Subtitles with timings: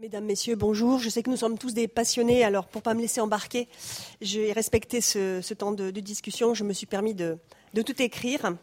[0.00, 0.98] Mesdames, Messieurs, bonjour.
[0.98, 3.68] Je sais que nous sommes tous des passionnés, alors pour ne pas me laisser embarquer,
[4.22, 6.54] j'ai respecté ce, temps de, discussion.
[6.54, 7.36] Je me suis permis de,
[7.74, 8.56] tout écrire.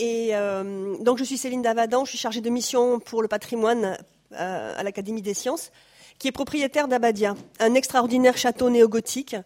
[0.00, 3.98] Euh, je suis Céline Davadan, je suis chargée de mission pour le patrimoine
[4.32, 5.72] euh, à l'Académie des sciences,
[6.18, 9.36] qui est propriétaire d'Abadia, un extraordinaire château néo-gothique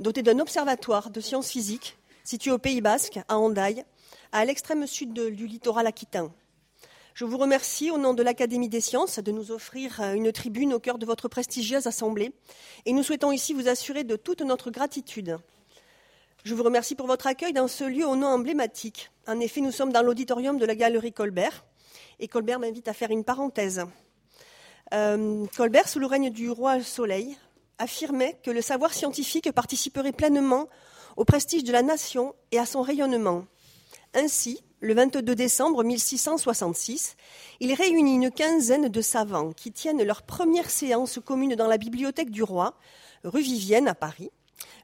[0.00, 3.84] doté d'un observatoire de sciences physiques situé au Pays Basque, à Hendaye,
[4.32, 6.30] à l'extrême sud du littoral aquitain.
[7.18, 10.72] Je vous remercie au nom de l'Académie des sciences de nous offrir euh, une tribune
[10.72, 12.32] au cœur de votre prestigieuse assemblée
[12.86, 15.36] et nous souhaitons ici vous assurer de toute notre gratitude.
[16.44, 19.10] Je vous remercie pour votre accueil dans ce lieu au nom emblématique.
[19.26, 21.64] En effet, nous sommes dans l'auditorium de la galerie Colbert
[22.20, 23.84] et Colbert m'invite à faire une parenthèse.
[24.94, 27.36] Euh, Colbert, sous le règne du roi Soleil,
[27.78, 30.68] affirmait que le savoir scientifique participerait pleinement
[31.16, 33.44] au prestige de la nation et à son rayonnement.
[34.14, 37.16] Ainsi, le 22 décembre 1666,
[37.60, 42.30] il réunit une quinzaine de savants qui tiennent leur première séance commune dans la bibliothèque
[42.30, 42.74] du roi,
[43.24, 44.30] rue Vivienne à Paris.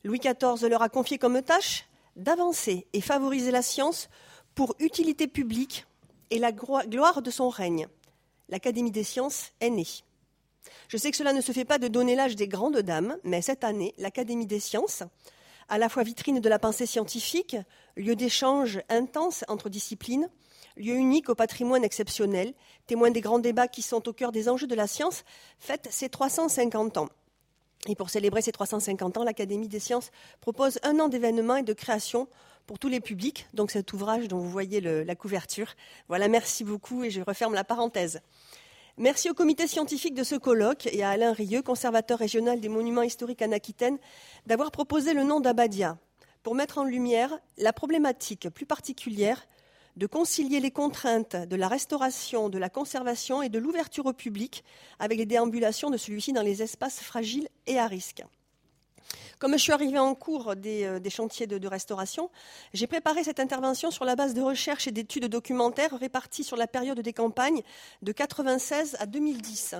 [0.02, 1.86] Louis XIV leur a confié comme tâche
[2.16, 4.08] d'avancer et favoriser la science
[4.54, 5.86] pour utilité publique
[6.30, 7.86] et la gloire de son règne.
[8.48, 9.86] L'Académie des sciences est née.
[10.88, 13.42] Je sais que cela ne se fait pas de donner l'âge des grandes dames, mais
[13.42, 15.04] cette année, l'Académie des sciences
[15.68, 17.56] à la fois vitrine de la pensée scientifique,
[17.96, 20.28] lieu d'échange intense entre disciplines,
[20.76, 22.54] lieu unique au patrimoine exceptionnel,
[22.86, 25.24] témoin des grands débats qui sont au cœur des enjeux de la science,
[25.58, 27.08] fête ses 350 ans.
[27.86, 31.72] Et pour célébrer ces 350 ans, l'Académie des sciences propose un an d'événements et de
[31.72, 32.28] créations
[32.66, 33.46] pour tous les publics.
[33.52, 35.74] Donc cet ouvrage dont vous voyez la couverture.
[36.08, 38.20] Voilà, merci beaucoup et je referme la parenthèse.
[38.96, 43.02] Merci au comité scientifique de ce colloque et à Alain Rieux, conservateur régional des monuments
[43.02, 43.98] historiques en Aquitaine,
[44.46, 45.98] d'avoir proposé le nom d'Abadia
[46.44, 49.48] pour mettre en lumière la problématique plus particulière
[49.96, 54.62] de concilier les contraintes de la restauration, de la conservation et de l'ouverture au public
[54.98, 58.22] avec les déambulations de celui-ci dans les espaces fragiles et à risque.
[59.38, 62.30] Comme je suis arrivée en cours des, euh, chantiers de, restauration,
[62.72, 66.66] j'ai préparé cette intervention sur la base de recherches et d'études documentaires réparties sur la
[66.66, 67.62] période des campagnes
[68.02, 69.76] de 1996 à 2010.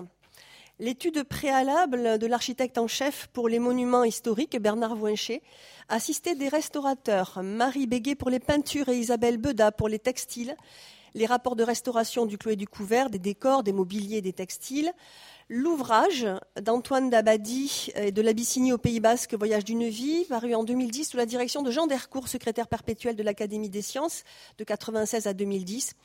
[0.80, 5.40] L'étude préalable de l'architecte en chef pour les monuments historiques, Bernard Voincher,
[5.88, 10.56] assisté des restaurateurs Marie Béguet pour les peintures et Isabelle Beda pour les textiles,
[11.14, 14.92] les rapports de restauration du clos et du couvert, des décors, des mobiliers, des textiles,
[15.50, 16.26] L'ouvrage
[16.58, 21.18] d'Antoine Dabadi et de l'Abyssinie au Pays Basque, Voyage d'une vie, paru en 2010 sous
[21.18, 24.24] la direction de Jean Dercourt, secrétaire perpétuel de l'Académie des sciences,
[24.56, 25.96] de 1996 à 2010,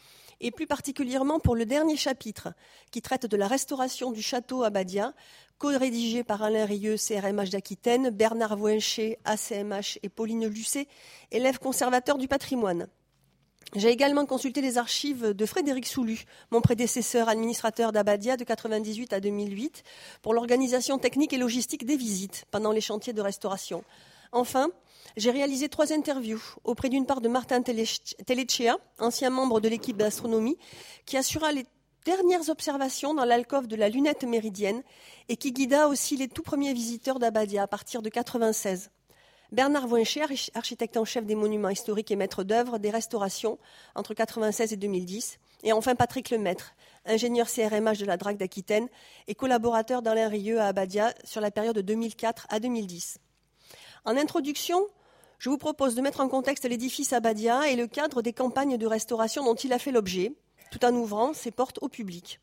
[0.41, 2.53] et plus particulièrement pour le dernier chapitre,
[2.91, 5.13] qui traite de la restauration du château Abadia,
[5.57, 10.87] co-rédigé par Alain Rieux, CRMH d'Aquitaine, Bernard Voincher, ACMH et Pauline Lucet,
[11.31, 12.87] élève conservateur du patrimoine.
[13.75, 19.19] J'ai également consulté les archives de Frédéric Soulu, mon prédécesseur administrateur d'Abadia de 1998 à
[19.19, 19.83] 2008,
[20.23, 23.83] pour l'organisation technique et logistique des visites pendant les chantiers de restauration.
[24.31, 24.69] Enfin,
[25.17, 30.57] j'ai réalisé trois interviews auprès d'une part de Martin Telechea, ancien membre de l'équipe d'astronomie,
[31.05, 31.65] qui assura les
[32.05, 34.83] dernières observations dans l'alcôve de la lunette méridienne
[35.27, 38.91] et qui guida aussi les tout premiers visiteurs d'Abadia à partir de 1996.
[39.51, 43.57] Bernard Voincher, architecte en chef des monuments historiques et maître d'œuvre des restaurations
[43.95, 45.39] entre 1996 et 2010.
[45.63, 46.75] Et enfin Patrick Lemaître,
[47.05, 48.87] ingénieur CRMH de la DRAC d'Aquitaine
[49.27, 53.17] et collaborateur d'Alain Rieux à Abadia sur la période de 2004 à 2010.
[54.05, 54.85] En introduction,
[55.39, 58.87] je vous propose de mettre en contexte l'édifice Abadia et le cadre des campagnes de
[58.87, 60.33] restauration dont il a fait l'objet,
[60.71, 62.39] tout en ouvrant ses portes au public.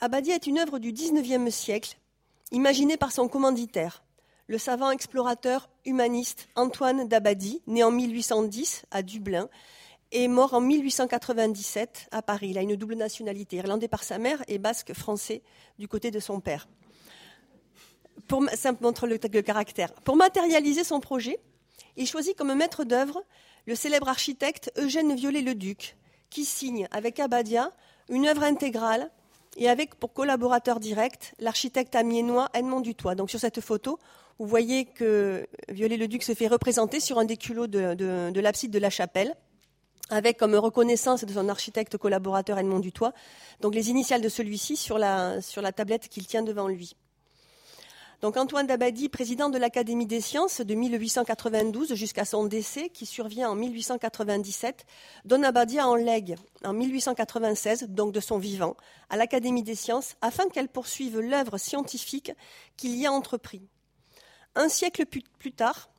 [0.00, 1.96] Abadia est une œuvre du XIXe siècle,
[2.50, 4.02] imaginée par son commanditaire,
[4.46, 9.48] le savant explorateur humaniste Antoine Dabadi, né en 1810 à Dublin,
[10.10, 12.50] et mort en 1897 à Paris.
[12.50, 15.42] Il a une double nationalité, irlandais par sa mère et basque français
[15.78, 16.68] du côté de son père.
[18.28, 19.92] Pour, le, caractère.
[20.04, 21.38] Pour matérialiser son projet,
[21.96, 23.22] il choisit comme maître d'œuvre
[23.66, 25.96] le célèbre architecte Eugène Viollet-le-Duc,
[26.30, 27.72] qui signe avec Abadia
[28.08, 29.10] une œuvre intégrale
[29.56, 33.14] et avec pour collaborateur direct l'architecte amiénois Edmond Dutoit.
[33.14, 33.98] Donc sur cette photo,
[34.38, 38.90] vous voyez que Viollet-le-Duc se fait représenter sur un des culots de, l'abside de la
[38.90, 39.34] chapelle,
[40.08, 43.12] avec comme reconnaissance de son architecte collaborateur Edmond Dutoit,
[43.60, 45.40] donc les initiales de celui-ci sur la
[45.74, 46.96] tablette qu'il tient devant lui.
[48.22, 53.50] Donc Antoine Dabadi, président de l'Académie des sciences de 1892 jusqu'à son décès, qui survient
[53.50, 54.86] en 1897,
[55.24, 58.76] donne Abadia en legs en 1896, donc de son vivant,
[59.10, 62.30] à l'Académie des sciences, afin qu'elle poursuive l'œuvre scientifique
[62.76, 63.66] qu'il y a entrepris.
[64.54, 65.90] Un siècle plus tard,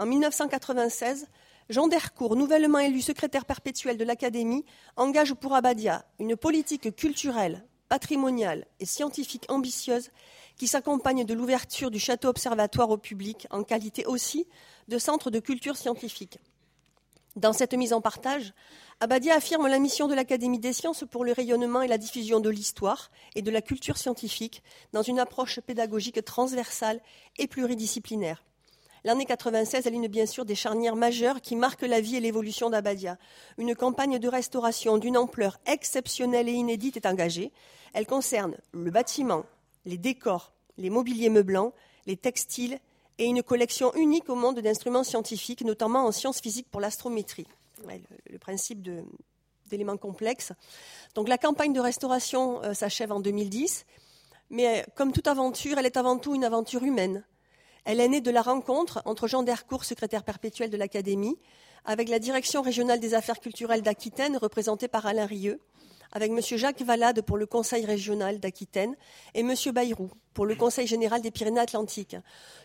[0.00, 1.28] en 1996,
[1.68, 4.64] Jean Dercourt, nouvellement élu secrétaire perpétuel de l'Académie,
[4.96, 10.10] engage pour Abadia une politique culturelle, patrimoniale et scientifique ambitieuse
[10.56, 14.46] qui s'accompagne de l'ouverture du château observatoire au public en qualité aussi
[14.88, 16.38] de centre de culture scientifique.
[17.36, 18.54] Dans cette mise en partage,
[19.00, 22.50] Abadia affirme la mission de l'Académie des sciences pour le rayonnement et la diffusion de
[22.50, 27.00] l'histoire et de la culture scientifique dans une approche pédagogique transversale
[27.38, 28.44] et pluridisciplinaire.
[29.04, 33.16] L'année 96 aligne bien sûr des charnières majeures qui marquent la vie et l'évolution d'Abadia.
[33.56, 37.52] Une campagne de restauration d'une ampleur exceptionnelle et inédite est engagée.
[37.94, 39.44] Elle concerne le bâtiment,
[39.86, 41.72] les décors, les mobiliers meublants,
[42.06, 42.78] les textiles
[43.18, 47.46] et une collection unique au monde d'instruments scientifiques, notamment en sciences physiques pour l'astrométrie.
[48.30, 48.86] Le, principe
[49.66, 50.52] d'éléments complexes.
[51.14, 53.86] Donc la campagne de restauration euh, s'achève en 2010,
[54.50, 57.24] mais euh, comme toute aventure, elle est avant tout une aventure humaine.
[57.84, 61.38] Elle est née de la rencontre entre Jean Dercourt, secrétaire perpétuel de l'Académie,
[61.84, 65.60] avec la Direction régionale des affaires culturelles d'Aquitaine, représentée par Alain Rieux,
[66.12, 66.40] avec M.
[66.58, 68.96] Jacques Valade pour le Conseil régional d'Aquitaine
[69.34, 69.54] et M.
[69.72, 72.16] Bayrou pour le Conseil général des Pyrénées-Atlantiques.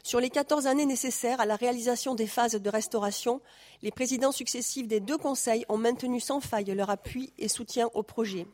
[0.03, 3.41] Sur les 14 années nécessaires à la réalisation des phases de restauration,
[3.81, 8.03] les présidents successifs des deux conseils ont maintenu sans faille leur appui et soutien au
[8.03, 8.47] projet.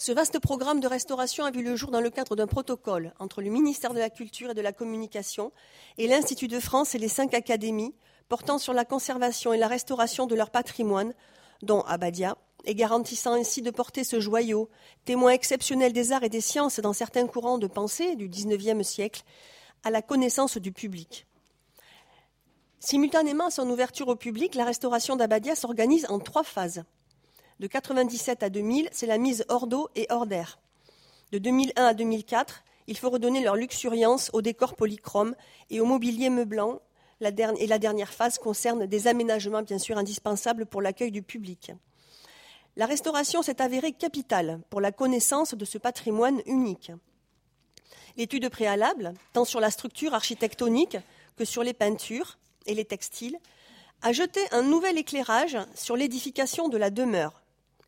[0.00, 3.42] Ce vaste programme de restauration a vu le jour dans le cadre d'un protocole entre
[3.42, 5.52] le ministère de la Culture et de la Communication
[5.98, 7.94] et l'Institut de France et les cinq académies
[8.30, 11.12] portant sur la conservation et la restauration de leur patrimoine,
[11.60, 14.70] dont Abadia, et garantissant ainsi de porter ce joyau,
[15.04, 19.22] témoin exceptionnel des arts et des sciences dans certains courants de pensée du XIXe siècle,
[19.84, 21.26] à la connaissance du public.
[22.78, 26.84] Simultanément à son ouverture au public, la restauration d'Abadia s'organise en trois phases.
[27.60, 30.58] De 1997 à 2000, c'est la mise hors d'eau et hors d'air.
[31.30, 35.34] De 2001 à 2004, il faut redonner leur luxuriance au décor polychrome
[35.68, 36.80] et au mobilier meublant.
[37.20, 41.72] et la dernière phase concerne des aménagements bien sûr indispensables pour l'accueil du public.
[42.76, 46.92] La restauration s'est avérée capitale pour la connaissance de ce patrimoine unique.
[48.16, 50.96] L'étude préalable, tant sur la structure architectonique
[51.36, 53.36] que sur les peintures et les textiles,
[54.00, 57.39] a jeté un nouvel éclairage sur l'édification de la demeure,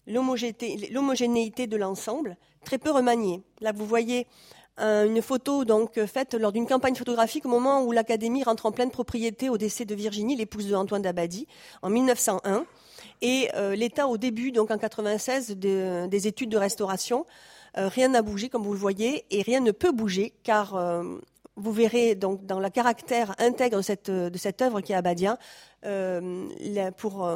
[0.06, 3.42] l'homogénéité de l'ensemble, très peu remaniée.
[3.60, 4.26] Là, vous voyez
[4.80, 8.72] euh, une photo donc faite lors d'une campagne photographique au moment où l'Académie rentre en
[8.72, 11.46] pleine propriété au décès de Virginie, l'épouse de Antoine Dabadi,
[11.82, 12.64] en 1901,
[13.20, 17.26] et euh, l'état au début, donc en 96, des études de restauration.
[17.76, 21.02] Euh, rien n'a bougé, comme vous le voyez, et rien ne peut bouger, car
[21.56, 25.38] vous verrez donc dans le caractère intègre de cette, de cette œuvre qui est Abadia,
[26.96, 27.28] pour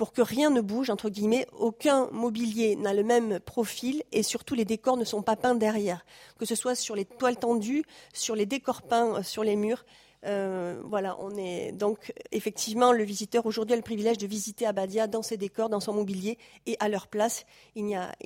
[0.00, 4.54] pour que rien ne bouge, entre guillemets, aucun mobilier n'a le même profil et surtout
[4.54, 6.06] les décors ne sont pas peints derrière,
[6.38, 9.84] que ce soit sur les toiles tendues, sur les décors peints euh, sur les murs.
[10.24, 15.06] Euh, voilà, on est donc effectivement le visiteur aujourd'hui a le privilège de visiter Abadia
[15.06, 17.44] dans ses décors, dans son mobilier et à leur place.
[17.74, 18.16] Il n'y a,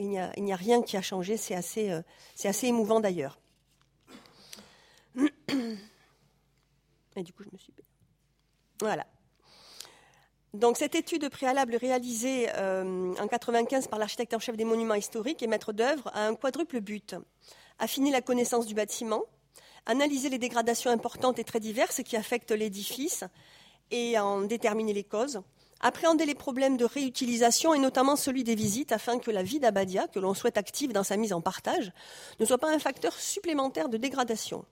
[0.54, 1.36] rien qui a changé.
[1.36, 2.02] C'est assez, euh,
[2.36, 3.40] c'est assez émouvant d'ailleurs.
[7.16, 7.74] Et du coup, je me suis.
[8.80, 9.04] Voilà.
[10.76, 15.48] Cette étude préalable réalisée euh, en 1995 par l'architecte en chef des monuments historiques et
[15.48, 17.16] maître d'œuvre a un quadruple but.
[17.80, 19.24] Affiner la connaissance du bâtiment,
[19.84, 23.24] analyser les dégradations importantes et très diverses qui affectent l'édifice
[23.90, 25.42] et en déterminer les causes,
[25.80, 30.06] appréhender les problèmes de réutilisation et notamment celui des visites afin que la vie d'Abadia,
[30.06, 31.90] que l'on souhaite active dans sa mise en partage,
[32.38, 34.64] ne soit pas un facteur supplémentaire de dégradation.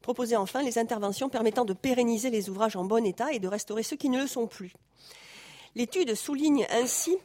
[0.00, 3.82] Proposer enfin les interventions permettant de pérenniser les ouvrages en bon état et de restaurer
[3.82, 4.72] ceux qui ne le sont plus.
[5.76, 7.18] L'étude souligne ainsi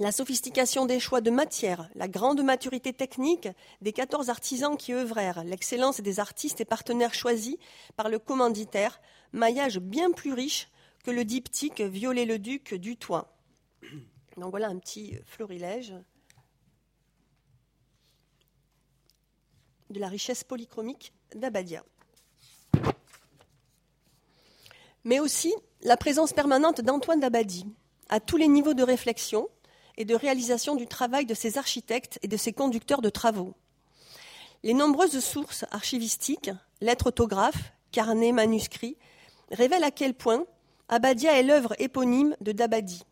[0.00, 3.46] la sophistication des choix de matière, la grande maturité technique
[3.82, 7.58] des 14 artisans qui œuvrèrent, l'excellence des artistes et partenaires choisis
[7.94, 9.02] par le commanditaire,
[9.34, 10.68] maillage bien plus riche
[11.04, 13.36] que le diptyque Violet-le-Duc du Toit.
[14.38, 15.92] Donc voilà un petit florilège
[19.90, 21.84] de la richesse polychromique d'Abadia.
[25.04, 27.66] Mais aussi la présence permanente d'Antoine Dabadi
[28.08, 29.48] à tous les niveaux de réflexion
[29.96, 33.54] et de réalisation du travail de ses architectes et de ses conducteurs de travaux.
[34.62, 38.96] Les nombreuses sources archivistiques, lettres autographes, carnets, manuscrits,
[39.50, 40.44] révèlent à quel point
[40.88, 43.02] Abadia est l'œuvre éponyme de Dabadi.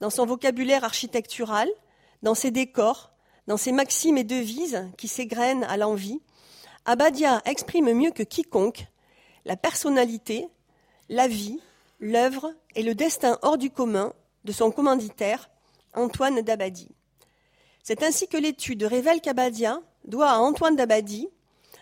[0.00, 1.68] Dans son vocabulaire architectural,
[2.22, 3.12] dans ses décors,
[3.46, 6.20] dans ses maximes et devises qui s'égrènent à l'envie,
[6.86, 8.86] Abadia exprime mieux que quiconque
[9.44, 10.48] la personnalité,
[11.10, 11.58] la vie,
[11.98, 14.14] l'œuvre et le destin hors du commun
[14.44, 15.50] de son commanditaire,
[15.92, 16.88] Antoine d'Abadi.
[17.82, 21.28] C'est ainsi que l'étude révèle qu'Abadia doit à Antoine d'Abadi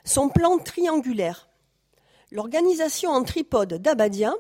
[0.05, 1.51] son plan triangulaire.
[2.33, 4.33] L'organisation en tripode d'Abadia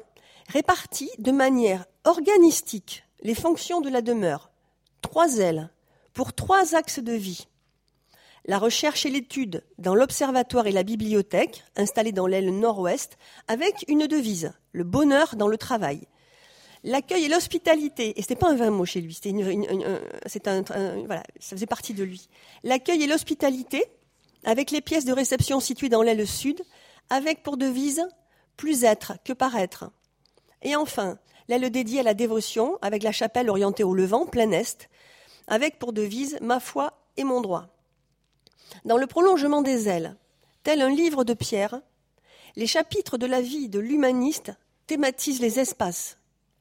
[0.48, 4.50] répartit de manière organistique les fonctions de la demeure,
[5.02, 5.68] trois ailes,
[6.14, 7.46] pour trois axes de vie,
[8.48, 14.06] la recherche et l'étude dans l'observatoire et la bibliothèque, installés dans l'aile nord-ouest, avec une
[14.06, 16.08] devise, le bonheur dans le travail.
[16.82, 20.62] L'accueil et l'hospitalité, et ce n'est pas un vain mot chez lui, c'est un,
[21.04, 22.30] voilà, ça faisait partie de lui.
[22.64, 23.84] L'accueil et l'hospitalité,
[24.44, 26.62] avec les pièces de réception situées dans l'aile sud,
[27.10, 28.08] avec pour devise
[28.56, 29.90] plus être que paraître.
[30.62, 34.88] Et enfin, l'aile dédiée à la dévotion, avec la chapelle orientée au levant, plein est,
[35.48, 37.77] avec pour devise ma foi et mon droit.
[38.84, 40.16] Dans le prolongement des ailes,
[40.62, 41.80] tel un livre de pierre,
[42.56, 44.52] les chapitres de la vie de l'humaniste
[44.86, 46.18] thématisent les espaces,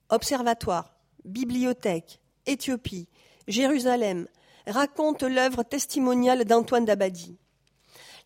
[0.10, 0.94] observatoires,
[1.26, 3.08] bibliothèques, Éthiopie,
[3.48, 4.28] Jérusalem,
[4.66, 7.38] racontent l'œuvre testimoniale d'Antoine d'Abadie.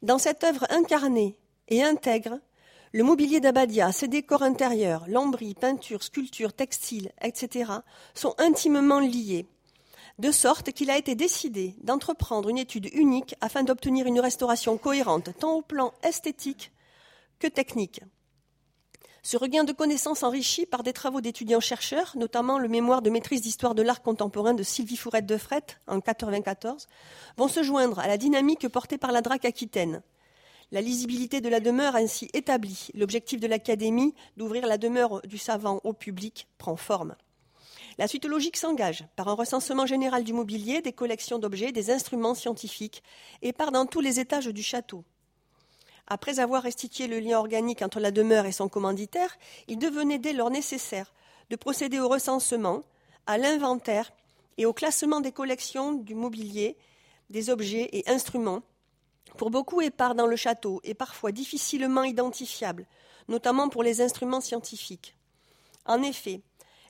[0.01, 2.39] Dans cette œuvre incarnée et intègre,
[2.93, 7.71] le mobilier d'Abadia, ses décors intérieurs, lambris, peintures, sculptures, textiles, etc.,
[8.13, 9.47] sont intimement liés
[10.21, 15.31] de sorte qu'il a été décidé d'entreprendre une étude unique afin d'obtenir une restauration cohérente
[15.39, 16.71] tant au plan esthétique
[17.39, 18.01] que technique.
[19.23, 23.73] Ce regain de connaissances enrichi par des travaux d'étudiants-chercheurs, notamment le mémoire de maîtrise d'histoire
[23.73, 25.35] de l'art contemporain de Sylvie Fourette de
[25.87, 26.87] en 1994,
[27.37, 30.03] vont se joindre à la dynamique portée par la DRAC aquitaine.
[30.71, 35.81] La lisibilité de la demeure ainsi établie, l'objectif de l'Académie d'ouvrir la demeure du savant
[35.83, 37.15] au public prend forme.
[37.98, 42.36] La suite logique s'engage par un recensement général du mobilier, des collections d'objets, des instruments
[42.36, 43.03] scientifiques,
[43.41, 45.03] et part dans tous les étages du château.
[46.07, 50.33] Après avoir restitué le lien organique entre la demeure et son commanditaire, il devenait dès
[50.33, 51.13] lors nécessaire
[51.50, 52.83] de procéder au recensement,
[53.27, 54.12] à l'inventaire
[54.57, 56.77] et au classement des collections du mobilier,
[57.29, 58.63] des objets et instruments,
[59.38, 62.88] pour beaucoup épars dans le château et parfois difficilement identifiables,
[63.27, 65.15] notamment pour les instruments scientifiques.
[65.86, 66.41] En effet,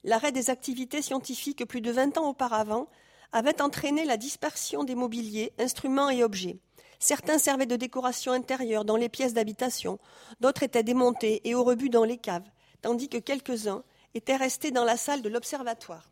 [0.04, 2.88] l'arrêt des activités scientifiques plus de vingt ans auparavant
[3.32, 6.60] avait entraîné la dispersion des mobiliers, instruments et objets.
[7.00, 10.00] Certains servaient de décoration intérieure dans les pièces d'habitation,
[10.40, 12.50] d'autres étaient démontés et au rebut dans les caves,
[12.82, 16.12] tandis que quelques-uns étaient restés dans la salle de l'observatoire.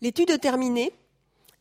[0.00, 0.92] L'étude terminée,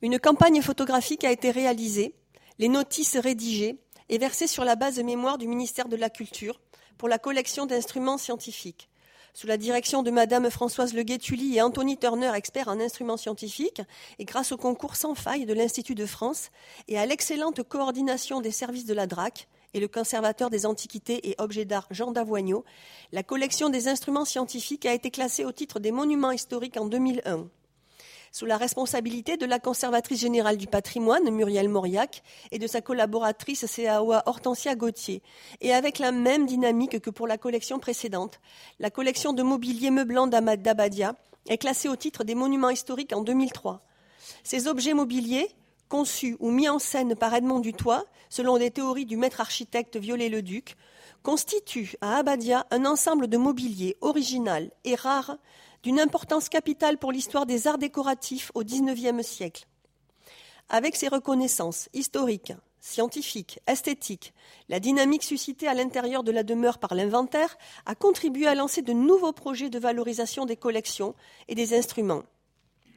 [0.02, 2.16] une campagne photographique a été réalisée,
[2.60, 3.80] les notices rédigées
[4.10, 6.60] et versées sur la base mémoire du ministère de la Culture
[6.98, 8.90] pour la collection d'instruments scientifiques
[9.34, 13.82] sous la direction de Madame Françoise Le et Anthony Turner, expert en instruments scientifiques,
[14.20, 16.50] et grâce au concours sans faille de l'Institut de France
[16.88, 21.36] et à l'excellente coordination des services de la DRAC et le conservateur des antiquités et
[21.40, 22.64] objets d'art Jean Davoigneau,
[23.12, 27.48] la collection des instruments scientifiques a été classée au titre des monuments historiques en 2001
[28.34, 33.66] sous la responsabilité de la conservatrice générale du patrimoine, Muriel Mauriac, et de sa collaboratrice
[33.74, 35.22] CAOA Hortensia Gauthier,
[35.62, 38.42] et avec la même dynamique que pour la collection précédente.
[38.80, 41.16] La collection de mobilier meublant d'Abadia
[41.48, 43.86] est classée au titre des monuments historiques en 2003.
[44.44, 45.50] Ces objets mobiliers,
[45.88, 50.76] conçus ou mis en scène par Edmond Dutoit, selon des théories du maître architecte Viollet-le-Duc,
[51.24, 55.38] constituent à Abadia un ensemble de mobilier original et rare
[55.82, 59.66] d'une importance capitale pour l'histoire des arts décoratifs au XIXe siècle.
[60.70, 64.34] Avec ses reconnaissances historiques, scientifiques, esthétiques,
[64.68, 68.94] la dynamique suscitée à l'intérieur de la demeure par l'inventaire a contribué à lancer de
[68.94, 71.16] nouveaux projets de valorisation des collections
[71.48, 72.24] et des instruments,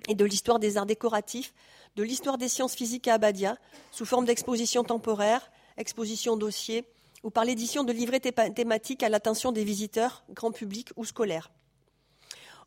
[0.09, 1.55] et de l'histoire des arts décoratifs,
[1.95, 3.57] de l'histoire des sciences physiques à Abadia,
[3.93, 6.85] sous forme d'expositions temporaires, expositions dossiers,
[7.23, 11.51] ou par l'édition de livrets thématiques à l'attention des visiteurs, grand public ou scolaires.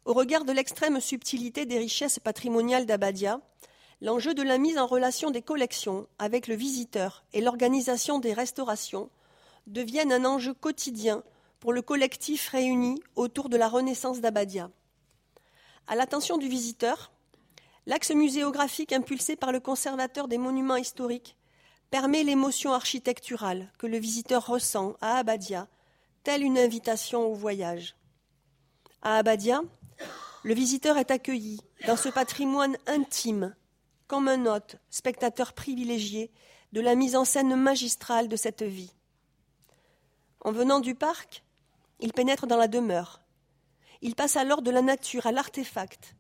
[0.06, 3.42] Au regard de l'extrême subtilité des richesses patrimoniales d'Abadia,
[4.02, 9.10] l'enjeu de la mise en relation des collections avec le visiteur et l'organisation des restaurations
[9.68, 11.24] deviennent un enjeu quotidien
[11.60, 14.72] pour le collectif réuni autour de la Renaissance d'Abadia.
[15.88, 17.12] À l'attention du visiteur,
[17.86, 21.36] l'axe muséographique impulsé par le conservateur des monuments historiques
[21.90, 25.68] permet l'émotion architecturale que le visiteur ressent à Abadia,
[26.24, 27.96] telle une invitation au voyage.
[29.02, 29.62] À Abadia,
[30.44, 33.56] le visiteur est accueilli dans ce patrimoine intime,
[34.08, 36.32] comme un hôte, spectateur privilégié
[36.74, 38.94] de la mise en scène magistrale de cette vie.
[40.42, 41.44] En venant du parc,
[42.00, 43.22] il pénètre dans la demeure.
[44.02, 46.16] Il passe alors de la nature à l'artefact,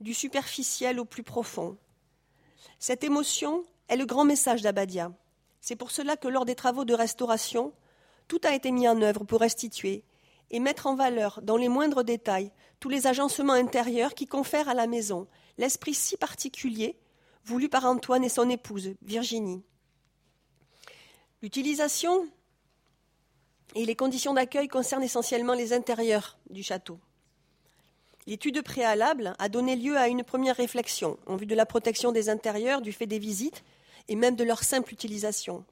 [0.00, 1.76] du superficiel au plus profond.
[2.78, 5.12] Cette émotion est le grand message d'Abadia.
[5.60, 7.72] C'est pour cela que lors des travaux de restauration,
[8.28, 10.04] tout a été mis en œuvre pour restituer
[10.50, 14.74] et mettre en valeur, dans les moindres détails, tous les agencements intérieurs qui confèrent à
[14.74, 15.26] la maison
[15.58, 16.98] l'esprit si particulier
[17.44, 19.62] voulu par Antoine et son épouse, Virginie.
[21.42, 22.28] L'utilisation
[23.74, 26.98] et les conditions d'accueil concernent essentiellement les intérieurs du château.
[28.26, 32.28] L'étude préalable a donné lieu à une première réflexion en vue de la protection des
[32.28, 33.64] intérieurs du fait des visites,
[34.08, 35.64] et même de leur simple utilisation.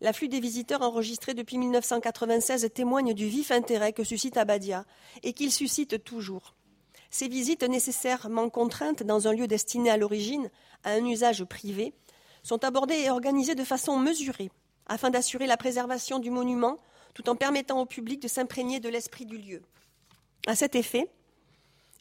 [0.00, 4.84] L'afflux des visiteurs enregistrés depuis 1996 témoigne du vif intérêt que suscite Abadia
[5.22, 6.54] et qu'il suscite toujours.
[7.10, 10.50] Ces visites nécessairement contraintes dans un lieu destiné à l'origine
[10.82, 11.92] à un usage privé
[12.42, 14.50] sont abordées et organisées de façon mesurée
[14.86, 16.78] afin d'assurer la préservation du monument
[17.14, 19.62] tout en permettant au public de s'imprégner de l'esprit du lieu.
[20.46, 21.08] À cet effet,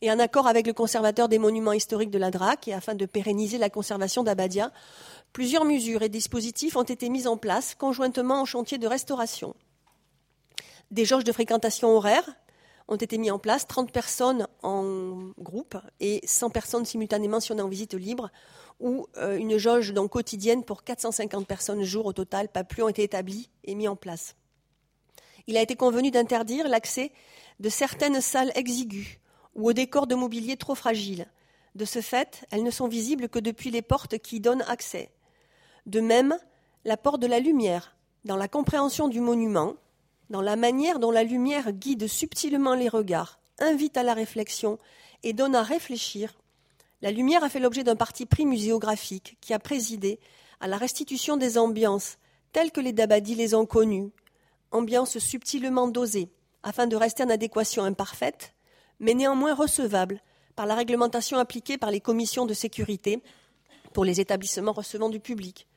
[0.01, 3.05] et en accord avec le conservateur des monuments historiques de la DRAC et afin de
[3.05, 4.71] pérenniser la conservation d'Abadia,
[5.31, 9.55] plusieurs mesures et dispositifs ont été mis en place conjointement au chantier de restauration.
[10.89, 12.27] Des jauges de fréquentation horaire
[12.87, 17.57] ont été mis en place, 30 personnes en groupe et 100 personnes simultanément si on
[17.57, 18.29] est en visite libre,
[18.79, 22.89] ou euh, une jauge donc quotidienne pour 450 personnes jour au total, pas plus, ont
[22.89, 24.35] été établies et mis en place.
[25.47, 27.11] Il a été convenu d'interdire l'accès
[27.59, 29.20] de certaines salles exiguës
[29.55, 31.27] ou aux décors de mobilier trop fragiles.
[31.75, 35.09] De ce fait, elles ne sont visibles que depuis les portes qui y donnent accès.
[35.85, 36.37] De même,
[36.85, 39.75] la porte de la lumière, dans la compréhension du monument,
[40.29, 44.79] dans la manière dont la lumière guide subtilement les regards, invite à la réflexion
[45.23, 46.33] et donne à réfléchir,
[47.01, 50.19] la lumière a fait l'objet d'un parti pris muséographique qui a présidé
[50.59, 52.17] à la restitution des ambiances
[52.53, 54.11] telles que les Dabadi les ont connues,
[54.71, 56.29] ambiances subtilement dosées,
[56.63, 58.53] afin de rester en adéquation imparfaite,
[59.01, 60.21] mais néanmoins recevable
[60.55, 63.21] par la réglementation appliquée par les commissions de sécurité
[63.93, 65.67] pour les établissements recevant du public.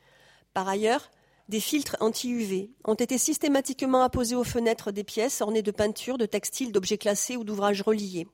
[0.52, 1.10] Par ailleurs,
[1.48, 6.26] des filtres anti-UV ont été systématiquement apposés aux fenêtres des pièces ornées de peintures, de
[6.26, 8.28] textiles, d'objets classés ou d'ouvrages reliés.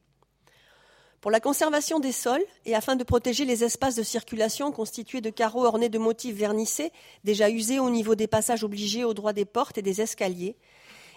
[1.20, 5.30] Pour la conservation des sols et afin de protéger les espaces de circulation constitués de
[5.30, 6.92] carreaux ornés de motifs vernissés,
[7.24, 10.56] déjà usés au niveau des passages obligés au droit des portes et des escaliers,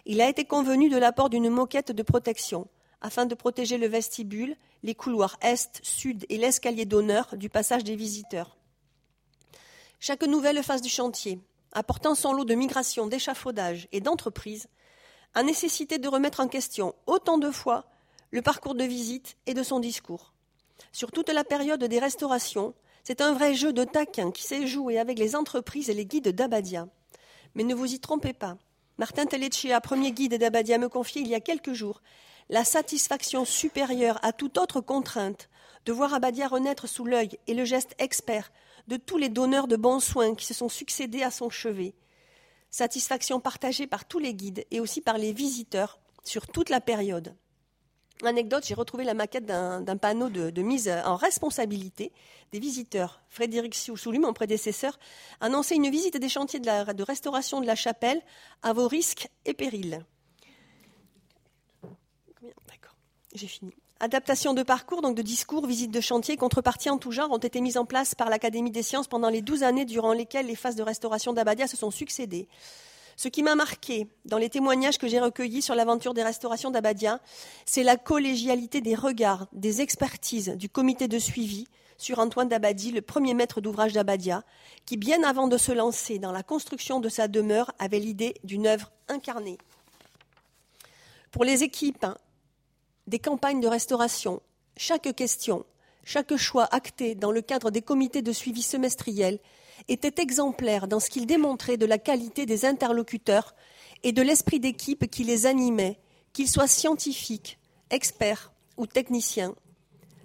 [0.05, 2.67] il a été convenu de l'apport d'une moquette de protection
[3.03, 7.95] afin de protéger le vestibule, les couloirs est, sud et l'escalier d'honneur du passage des
[7.95, 8.57] visiteurs.
[10.00, 11.39] Chaque nouvelle phase du chantier,
[11.74, 14.67] apportant son lot de migration, d'échafaudage et d'entreprise,
[15.36, 17.86] a nécessité de remettre en question autant de fois
[18.32, 20.34] le parcours de visite et de son discours.
[20.91, 22.73] Sur toute la période des restaurations,
[23.04, 26.30] c'est un vrai jeu de taquin qui s'est joué avec les entreprises et les guides
[26.30, 26.88] d'Abadia.
[27.56, 28.58] Mais ne vous y trompez pas.
[28.97, 32.01] Martin Telleccia, premier guide d'Abadia, me confiait il y a quelques jours
[32.49, 35.49] la satisfaction supérieure à toute autre contrainte
[35.86, 38.51] de voir Abadia renaître sous l'œil et le geste expert
[38.88, 41.93] de tous les donneurs de bons soins qui se sont succédés à son chevet.
[42.69, 47.36] Satisfaction partagée par tous les guides et aussi par les visiteurs sur toute la période.
[48.23, 52.12] Anecdote, j'ai retrouvé la maquette d'un panneau de, mise en responsabilité
[52.51, 53.21] des visiteurs.
[53.27, 54.97] Frédéric Soulu, mon prédécesseur,
[55.41, 58.21] annonçait une visite des chantiers de restauration de la chapelle
[58.62, 60.06] à vos risques et périls.
[62.67, 62.95] D'accord,
[63.34, 63.73] j'ai fini.
[63.99, 67.62] Adaptation de parcours, donc de discours, visites de chantier, contreparties en tout genre ont été
[67.62, 70.75] mises en place par l'Académie des sciences pendant les douze années durant lesquelles les phases
[70.75, 72.49] de restauration d'Abadia se sont succédées.
[73.15, 77.21] Ce qui m'a marqué dans les témoignages que j'ai recueillis sur l'aventure des restaurations d'Abadia,
[77.65, 83.01] c'est la collégialité des regards, des expertises du comité de suivi sur Antoine d'Abadi, le
[83.01, 84.43] premier maître d'ouvrage d'Abadia,
[84.86, 88.67] qui, bien avant de se lancer dans la construction de sa demeure, avait l'idée d'une
[88.67, 89.58] œuvre incarnée.
[91.32, 92.06] Pour les équipes
[93.07, 94.41] des campagnes de restauration,
[94.77, 95.65] chaque question,
[96.03, 99.39] chaque choix acté dans le cadre des comités de suivi semestriels
[99.87, 103.55] était exemplaire dans ce qu'il démontrait de la qualité des interlocuteurs
[104.03, 105.99] et de l'esprit d'équipe qui les animait,
[106.33, 109.55] qu'ils soient scientifiques, experts ou techniciens.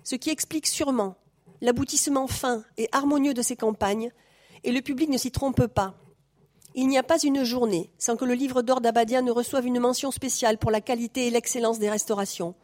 [0.04, 1.16] Ce qui explique sûrement
[1.60, 4.12] l'aboutissement fin et harmonieux de ces campagnes,
[4.64, 5.94] et le public ne s'y trompe pas.
[6.74, 9.80] Il n'y a pas une journée sans que le livre d'or d'Abadia ne reçoive une
[9.80, 12.54] mention spéciale pour la qualité et l'excellence des restaurations.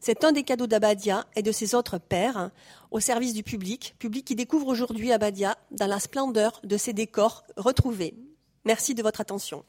[0.00, 2.50] C'est un des cadeaux d'Abadia et de ses autres pères
[2.90, 7.44] au service du public, public qui découvre aujourd'hui Abadia dans la splendeur de ses décors
[7.56, 8.14] retrouvés.
[8.64, 9.64] Merci de votre attention.